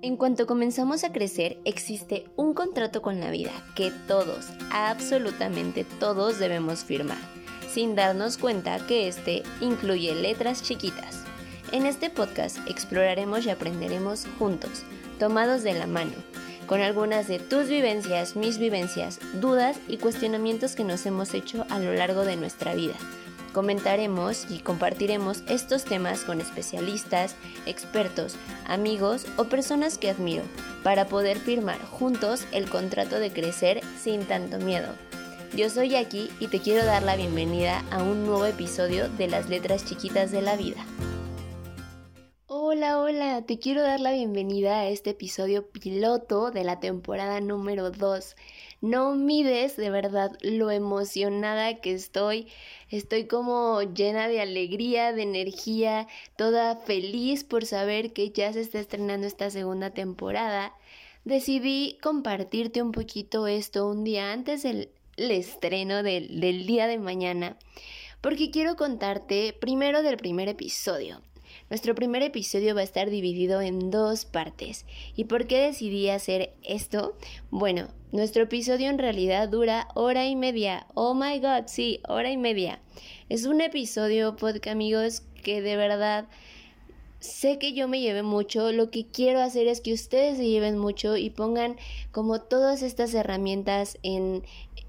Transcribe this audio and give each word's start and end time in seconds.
En 0.00 0.16
cuanto 0.16 0.46
comenzamos 0.46 1.02
a 1.02 1.12
crecer, 1.12 1.58
existe 1.64 2.24
un 2.36 2.54
contrato 2.54 3.02
con 3.02 3.18
la 3.18 3.32
vida 3.32 3.50
que 3.74 3.90
todos, 4.06 4.46
absolutamente 4.70 5.84
todos 5.98 6.38
debemos 6.38 6.84
firmar, 6.84 7.18
sin 7.68 7.96
darnos 7.96 8.38
cuenta 8.38 8.78
que 8.86 9.08
este 9.08 9.42
incluye 9.60 10.14
letras 10.14 10.62
chiquitas. 10.62 11.24
En 11.72 11.84
este 11.84 12.10
podcast 12.10 12.58
exploraremos 12.68 13.44
y 13.44 13.50
aprenderemos 13.50 14.26
juntos, 14.38 14.84
tomados 15.18 15.64
de 15.64 15.74
la 15.74 15.88
mano, 15.88 16.14
con 16.68 16.80
algunas 16.80 17.26
de 17.26 17.40
tus 17.40 17.68
vivencias, 17.68 18.36
mis 18.36 18.58
vivencias, 18.58 19.18
dudas 19.40 19.80
y 19.88 19.96
cuestionamientos 19.96 20.76
que 20.76 20.84
nos 20.84 21.06
hemos 21.06 21.34
hecho 21.34 21.66
a 21.70 21.80
lo 21.80 21.92
largo 21.92 22.24
de 22.24 22.36
nuestra 22.36 22.72
vida 22.76 22.94
Comentaremos 23.58 24.46
y 24.48 24.60
compartiremos 24.60 25.42
estos 25.48 25.82
temas 25.82 26.20
con 26.20 26.40
especialistas, 26.40 27.34
expertos, 27.66 28.36
amigos 28.68 29.26
o 29.36 29.46
personas 29.46 29.98
que 29.98 30.10
admiro 30.10 30.44
para 30.84 31.08
poder 31.08 31.40
firmar 31.40 31.80
juntos 31.80 32.46
el 32.52 32.70
contrato 32.70 33.18
de 33.18 33.32
crecer 33.32 33.80
sin 34.00 34.22
tanto 34.26 34.60
miedo. 34.60 34.86
Yo 35.56 35.70
soy 35.70 35.88
Jackie 35.88 36.30
y 36.38 36.46
te 36.46 36.60
quiero 36.60 36.86
dar 36.86 37.02
la 37.02 37.16
bienvenida 37.16 37.82
a 37.90 38.00
un 38.00 38.26
nuevo 38.26 38.46
episodio 38.46 39.08
de 39.08 39.26
las 39.26 39.48
letras 39.48 39.84
chiquitas 39.84 40.30
de 40.30 40.42
la 40.42 40.54
vida. 40.54 40.84
Hola, 42.88 43.00
hola, 43.00 43.42
te 43.42 43.58
quiero 43.58 43.82
dar 43.82 44.00
la 44.00 44.12
bienvenida 44.12 44.80
a 44.80 44.88
este 44.88 45.10
episodio 45.10 45.68
piloto 45.68 46.50
de 46.50 46.64
la 46.64 46.80
temporada 46.80 47.38
número 47.38 47.90
2. 47.90 48.34
No 48.80 49.14
mides 49.14 49.76
de 49.76 49.90
verdad 49.90 50.30
lo 50.40 50.70
emocionada 50.70 51.82
que 51.82 51.92
estoy. 51.92 52.48
Estoy 52.88 53.26
como 53.26 53.82
llena 53.82 54.26
de 54.26 54.40
alegría, 54.40 55.12
de 55.12 55.22
energía, 55.22 56.06
toda 56.36 56.76
feliz 56.76 57.44
por 57.44 57.66
saber 57.66 58.14
que 58.14 58.30
ya 58.30 58.54
se 58.54 58.62
está 58.62 58.78
estrenando 58.78 59.26
esta 59.26 59.50
segunda 59.50 59.90
temporada. 59.90 60.72
Decidí 61.26 61.98
compartirte 62.02 62.80
un 62.80 62.92
poquito 62.92 63.48
esto 63.48 63.86
un 63.86 64.02
día 64.02 64.32
antes 64.32 64.62
del 64.62 64.88
estreno 65.18 66.02
del, 66.02 66.40
del 66.40 66.66
día 66.66 66.86
de 66.86 66.98
mañana 66.98 67.58
porque 68.20 68.50
quiero 68.50 68.76
contarte 68.76 69.54
primero 69.60 70.02
del 70.02 70.16
primer 70.16 70.48
episodio. 70.48 71.22
Nuestro 71.70 71.94
primer 71.94 72.22
episodio 72.22 72.74
va 72.74 72.80
a 72.80 72.84
estar 72.84 73.10
dividido 73.10 73.60
en 73.60 73.90
dos 73.90 74.24
partes. 74.24 74.86
¿Y 75.14 75.24
por 75.24 75.46
qué 75.46 75.58
decidí 75.58 76.08
hacer 76.08 76.54
esto? 76.62 77.14
Bueno, 77.50 77.88
nuestro 78.10 78.44
episodio 78.44 78.88
en 78.88 78.98
realidad 78.98 79.50
dura 79.50 79.88
hora 79.94 80.26
y 80.26 80.34
media. 80.34 80.86
Oh 80.94 81.12
my 81.12 81.38
god, 81.40 81.66
sí, 81.66 82.00
hora 82.08 82.30
y 82.30 82.38
media. 82.38 82.80
Es 83.28 83.44
un 83.44 83.60
episodio, 83.60 84.34
podcast 84.36 84.68
amigos, 84.68 85.22
que 85.44 85.60
de 85.60 85.76
verdad 85.76 86.26
sé 87.20 87.58
que 87.58 87.72
yo 87.72 87.88
me 87.88 88.00
llevé 88.00 88.22
mucho, 88.22 88.72
lo 88.72 88.90
que 88.90 89.06
quiero 89.06 89.40
hacer 89.40 89.66
es 89.66 89.80
que 89.80 89.92
ustedes 89.92 90.36
se 90.36 90.46
lleven 90.46 90.78
mucho 90.78 91.16
y 91.16 91.30
pongan 91.30 91.76
como 92.12 92.40
todas 92.40 92.82
estas 92.82 93.12
herramientas 93.12 93.98
en 94.02 94.44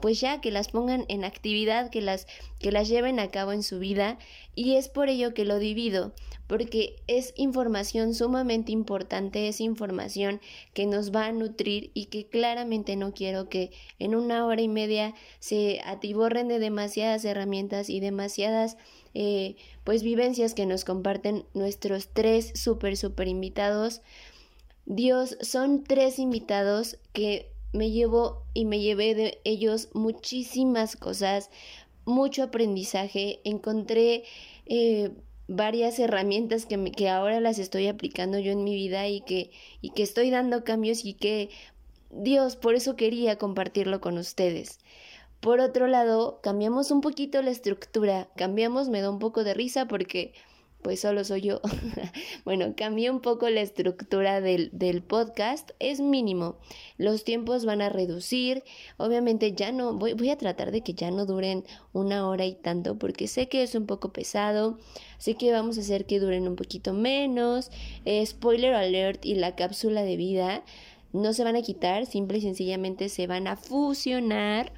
pues 0.00 0.20
ya 0.20 0.40
que 0.40 0.50
las 0.50 0.68
pongan 0.68 1.04
en 1.08 1.24
actividad, 1.24 1.90
que 1.90 2.00
las 2.00 2.26
que 2.58 2.70
las 2.70 2.88
lleven 2.88 3.18
a 3.18 3.28
cabo 3.28 3.52
en 3.52 3.62
su 3.62 3.78
vida 3.78 4.18
y 4.54 4.76
es 4.76 4.88
por 4.88 5.08
ello 5.08 5.34
que 5.34 5.44
lo 5.44 5.58
divido, 5.58 6.12
porque 6.46 6.96
es 7.06 7.32
información 7.36 8.14
sumamente 8.14 8.72
importante, 8.72 9.48
es 9.48 9.60
información 9.60 10.40
que 10.74 10.86
nos 10.86 11.14
va 11.14 11.26
a 11.26 11.32
nutrir 11.32 11.90
y 11.94 12.06
que 12.06 12.26
claramente 12.26 12.96
no 12.96 13.12
quiero 13.12 13.48
que 13.48 13.72
en 13.98 14.14
una 14.14 14.46
hora 14.46 14.60
y 14.60 14.68
media 14.68 15.14
se 15.38 15.80
atiborren 15.84 16.48
de 16.48 16.58
demasiadas 16.58 17.24
herramientas 17.24 17.88
y 17.90 18.00
demasiadas 18.00 18.76
eh, 19.14 19.56
pues 19.84 20.02
vivencias 20.02 20.54
que 20.54 20.66
nos 20.66 20.84
comparten 20.84 21.44
nuestros 21.54 22.08
tres 22.08 22.52
súper, 22.54 22.96
súper 22.96 23.26
invitados. 23.26 24.02
Dios, 24.86 25.36
son 25.40 25.84
tres 25.84 26.18
invitados 26.18 26.98
que 27.12 27.50
me 27.72 27.90
llevo 27.90 28.44
y 28.54 28.64
me 28.64 28.80
llevé 28.80 29.14
de 29.14 29.40
ellos 29.44 29.88
muchísimas 29.92 30.96
cosas, 30.96 31.50
mucho 32.04 32.42
aprendizaje, 32.42 33.40
encontré 33.44 34.24
eh, 34.66 35.12
varias 35.48 35.98
herramientas 35.98 36.66
que, 36.66 36.92
que 36.92 37.08
ahora 37.08 37.40
las 37.40 37.58
estoy 37.58 37.88
aplicando 37.88 38.38
yo 38.38 38.52
en 38.52 38.64
mi 38.64 38.74
vida 38.74 39.08
y 39.08 39.20
que, 39.20 39.50
y 39.80 39.90
que 39.90 40.02
estoy 40.02 40.30
dando 40.30 40.64
cambios 40.64 41.04
y 41.04 41.14
que 41.14 41.50
Dios, 42.10 42.56
por 42.56 42.74
eso 42.74 42.96
quería 42.96 43.36
compartirlo 43.36 44.00
con 44.00 44.18
ustedes. 44.18 44.78
Por 45.40 45.60
otro 45.60 45.86
lado, 45.86 46.40
cambiamos 46.42 46.90
un 46.90 47.00
poquito 47.00 47.40
la 47.40 47.50
estructura, 47.50 48.28
cambiamos, 48.36 48.88
me 48.88 49.00
da 49.00 49.10
un 49.10 49.18
poco 49.18 49.42
de 49.42 49.54
risa 49.54 49.86
porque 49.86 50.34
pues 50.82 51.00
solo 51.00 51.24
soy 51.24 51.42
yo. 51.42 51.60
bueno, 52.44 52.74
cambié 52.76 53.10
un 53.10 53.20
poco 53.20 53.48
la 53.50 53.60
estructura 53.60 54.40
del, 54.40 54.70
del, 54.72 55.02
podcast, 55.02 55.70
es 55.78 56.00
mínimo. 56.00 56.56
Los 56.96 57.24
tiempos 57.24 57.64
van 57.64 57.82
a 57.82 57.88
reducir. 57.88 58.64
Obviamente 58.96 59.52
ya 59.52 59.72
no, 59.72 59.94
voy, 59.94 60.30
a 60.30 60.38
tratar 60.38 60.70
de 60.72 60.82
que 60.82 60.94
ya 60.94 61.10
no 61.10 61.26
duren 61.26 61.64
una 61.92 62.28
hora 62.28 62.46
y 62.46 62.54
tanto, 62.54 62.98
porque 62.98 63.26
sé 63.26 63.48
que 63.48 63.62
es 63.62 63.74
un 63.74 63.86
poco 63.86 64.12
pesado. 64.12 64.78
Sé 65.18 65.34
que 65.34 65.52
vamos 65.52 65.78
a 65.78 65.82
hacer 65.82 66.06
que 66.06 66.20
duren 66.20 66.48
un 66.48 66.56
poquito 66.56 66.92
menos. 66.92 67.70
Eh, 68.04 68.24
spoiler 68.24 68.74
alert 68.74 69.24
y 69.24 69.34
la 69.34 69.56
cápsula 69.56 70.02
de 70.02 70.16
vida 70.16 70.64
no 71.12 71.32
se 71.32 71.44
van 71.44 71.56
a 71.56 71.62
quitar, 71.62 72.06
simple 72.06 72.38
y 72.38 72.42
sencillamente 72.42 73.08
se 73.08 73.26
van 73.26 73.46
a 73.48 73.56
fusionar 73.56 74.72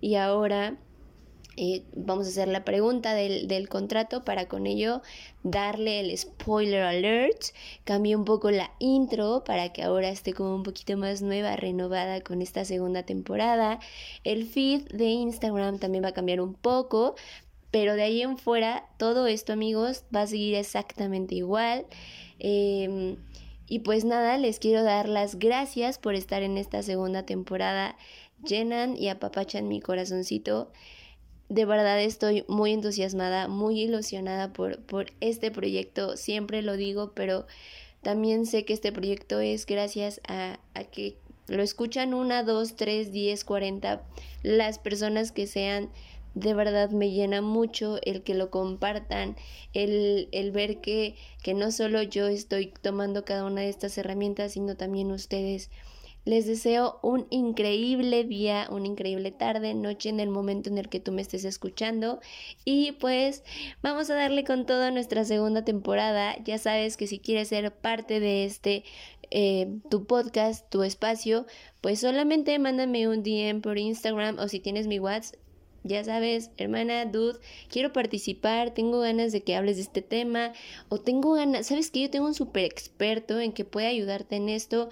y 0.00 0.16
ahora 0.16 0.78
eh, 1.60 1.82
vamos 1.92 2.28
a 2.28 2.30
hacer 2.30 2.46
la 2.46 2.64
pregunta 2.64 3.14
del, 3.14 3.48
del, 3.48 3.68
contrato 3.68 4.24
para 4.24 4.46
con 4.46 4.64
ello 4.68 5.02
darle 5.42 5.98
el 5.98 6.16
spoiler 6.16 6.84
alert. 6.84 7.46
Cambié 7.82 8.14
un 8.14 8.24
poco 8.24 8.52
la 8.52 8.70
intro 8.78 9.42
para 9.44 9.72
que 9.72 9.82
ahora 9.82 10.08
esté 10.08 10.34
como 10.34 10.54
un 10.54 10.62
poquito 10.62 10.96
más 10.96 11.20
nueva, 11.20 11.56
renovada 11.56 12.20
con 12.20 12.42
esta 12.42 12.64
segunda 12.64 13.02
temporada. 13.02 13.80
El 14.22 14.46
feed 14.46 14.82
de 14.92 15.06
Instagram 15.06 15.80
también 15.80 16.04
va 16.04 16.10
a 16.10 16.12
cambiar 16.12 16.40
un 16.40 16.54
poco. 16.54 17.16
Pero 17.72 17.96
de 17.96 18.02
ahí 18.02 18.22
en 18.22 18.38
fuera, 18.38 18.86
todo 18.96 19.26
esto 19.26 19.52
amigos 19.52 20.04
va 20.14 20.22
a 20.22 20.26
seguir 20.28 20.54
exactamente 20.54 21.34
igual. 21.34 21.86
Em, 22.38 23.16
y 23.66 23.80
pues 23.80 24.04
nada, 24.04 24.38
les 24.38 24.60
quiero 24.60 24.84
dar 24.84 25.08
las 25.08 25.40
gracias 25.40 25.98
por 25.98 26.14
estar 26.14 26.44
en 26.44 26.56
esta 26.56 26.84
segunda 26.84 27.24
temporada 27.26 27.96
llenan 28.44 28.96
y 28.96 29.08
apapachan 29.08 29.66
mi 29.66 29.80
corazoncito. 29.80 30.70
De 31.48 31.64
verdad 31.64 32.00
estoy 32.02 32.44
muy 32.46 32.72
entusiasmada, 32.72 33.48
muy 33.48 33.80
ilusionada 33.80 34.52
por, 34.52 34.80
por 34.82 35.06
este 35.20 35.50
proyecto, 35.50 36.16
siempre 36.16 36.60
lo 36.62 36.76
digo, 36.76 37.12
pero 37.14 37.46
también 38.02 38.44
sé 38.44 38.64
que 38.64 38.74
este 38.74 38.92
proyecto 38.92 39.40
es 39.40 39.64
gracias 39.64 40.20
a, 40.28 40.60
a 40.74 40.84
que 40.84 41.16
lo 41.46 41.62
escuchan 41.62 42.12
una, 42.12 42.42
dos, 42.42 42.76
tres, 42.76 43.10
diez, 43.10 43.44
cuarenta, 43.44 44.02
las 44.42 44.78
personas 44.78 45.32
que 45.32 45.46
sean, 45.46 45.88
de 46.34 46.52
verdad 46.52 46.90
me 46.90 47.10
llena 47.10 47.40
mucho 47.40 47.98
el 48.02 48.22
que 48.22 48.34
lo 48.34 48.50
compartan, 48.50 49.34
el, 49.72 50.28
el 50.32 50.52
ver 50.52 50.82
que, 50.82 51.16
que 51.42 51.54
no 51.54 51.72
solo 51.72 52.02
yo 52.02 52.28
estoy 52.28 52.74
tomando 52.82 53.24
cada 53.24 53.44
una 53.46 53.62
de 53.62 53.70
estas 53.70 53.96
herramientas, 53.96 54.52
sino 54.52 54.76
también 54.76 55.10
ustedes. 55.10 55.70
Les 56.28 56.46
deseo 56.46 56.98
un 57.00 57.26
increíble 57.30 58.22
día, 58.22 58.68
una 58.70 58.86
increíble 58.86 59.30
tarde, 59.30 59.72
noche 59.72 60.10
en 60.10 60.20
el 60.20 60.28
momento 60.28 60.68
en 60.68 60.76
el 60.76 60.90
que 60.90 61.00
tú 61.00 61.10
me 61.10 61.22
estés 61.22 61.46
escuchando. 61.46 62.20
Y 62.66 62.92
pues 62.92 63.44
vamos 63.80 64.10
a 64.10 64.14
darle 64.14 64.44
con 64.44 64.66
toda 64.66 64.90
nuestra 64.90 65.24
segunda 65.24 65.64
temporada. 65.64 66.36
Ya 66.44 66.58
sabes 66.58 66.98
que 66.98 67.06
si 67.06 67.18
quieres 67.18 67.48
ser 67.48 67.72
parte 67.72 68.20
de 68.20 68.44
este, 68.44 68.84
eh, 69.30 69.78
tu 69.88 70.04
podcast, 70.04 70.68
tu 70.68 70.82
espacio, 70.82 71.46
pues 71.80 72.00
solamente 72.00 72.58
mándame 72.58 73.08
un 73.08 73.22
DM 73.22 73.62
por 73.62 73.78
Instagram 73.78 74.38
o 74.38 74.48
si 74.48 74.60
tienes 74.60 74.86
mi 74.86 74.98
WhatsApp 74.98 75.40
ya 75.84 76.04
sabes, 76.04 76.50
hermana, 76.58 77.06
dude, 77.06 77.38
quiero 77.70 77.92
participar, 77.92 78.74
tengo 78.74 79.00
ganas 79.00 79.32
de 79.32 79.42
que 79.42 79.56
hables 79.56 79.76
de 79.76 79.82
este 79.82 80.02
tema, 80.02 80.52
o 80.88 80.98
tengo 80.98 81.32
ganas, 81.32 81.68
sabes 81.68 81.90
que 81.90 82.00
yo 82.00 82.10
tengo 82.10 82.26
un 82.26 82.34
super 82.34 82.64
experto 82.64 83.40
en 83.40 83.52
que 83.52 83.64
puede 83.64 83.86
ayudarte 83.86 84.36
en 84.36 84.48
esto, 84.48 84.90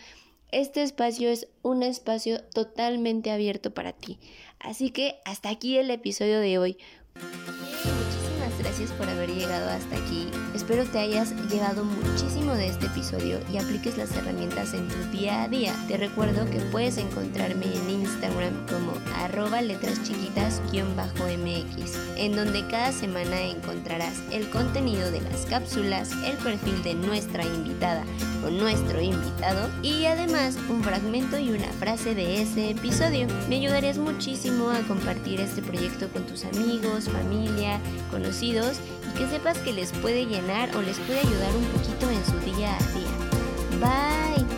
este 0.52 0.82
espacio 0.82 1.28
es 1.28 1.48
un 1.62 1.82
espacio 1.82 2.40
totalmente 2.54 3.30
abierto 3.30 3.72
para 3.72 3.92
ti. 3.92 4.18
Así 4.58 4.90
que 4.90 5.16
hasta 5.24 5.48
aquí 5.50 5.76
el 5.78 5.90
episodio 5.90 6.40
de 6.40 6.58
hoy. 6.58 6.78
Muchísimas 7.14 8.58
gracias 8.58 8.90
por 8.92 9.08
haber 9.08 9.30
llegado 9.30 9.70
hasta 9.70 9.96
aquí. 9.96 10.28
Espero 10.54 10.84
te 10.84 10.98
hayas 10.98 11.32
llevado 11.50 11.84
muchísimo 11.84 12.52
de 12.54 12.68
este 12.68 12.86
episodio 12.86 13.40
y 13.52 13.58
apliques 13.58 13.96
las 13.98 14.14
herramientas 14.16 14.72
en 14.74 14.88
tu 14.88 14.96
día 15.16 15.42
a 15.42 15.48
día. 15.48 15.74
Te 15.88 15.96
recuerdo 15.96 16.48
que 16.50 16.60
puedes 16.60 16.96
encontrarme 16.98 17.66
en 17.66 17.90
Instagram 17.90 18.66
como 18.66 18.92
arroba 19.16 19.60
letras 19.62 20.02
chiquitas-mx, 20.04 21.98
en 22.16 22.36
donde 22.36 22.66
cada 22.68 22.92
semana 22.92 23.40
encontrarás 23.42 24.22
el 24.30 24.48
contenido 24.50 25.10
de 25.10 25.20
las 25.20 25.46
cápsulas, 25.46 26.12
el 26.24 26.36
perfil 26.38 26.82
de 26.82 26.94
nuestra 26.94 27.44
invitada 27.44 28.04
nuestro 28.50 29.00
invitado 29.00 29.68
y 29.82 30.04
además 30.06 30.56
un 30.68 30.82
fragmento 30.82 31.38
y 31.38 31.50
una 31.50 31.68
frase 31.72 32.14
de 32.14 32.42
ese 32.42 32.70
episodio. 32.70 33.26
Me 33.48 33.56
ayudarías 33.56 33.98
muchísimo 33.98 34.70
a 34.70 34.80
compartir 34.82 35.40
este 35.40 35.62
proyecto 35.62 36.08
con 36.08 36.26
tus 36.26 36.44
amigos, 36.44 37.08
familia, 37.08 37.80
conocidos 38.10 38.78
y 39.10 39.18
que 39.18 39.28
sepas 39.28 39.58
que 39.58 39.72
les 39.72 39.92
puede 39.92 40.26
llenar 40.26 40.74
o 40.76 40.82
les 40.82 40.98
puede 41.00 41.20
ayudar 41.20 41.54
un 41.56 41.64
poquito 41.66 42.10
en 42.10 42.24
su 42.24 42.56
día 42.56 42.76
a 42.76 42.82
día. 42.92 43.26
Bye. 43.80 44.55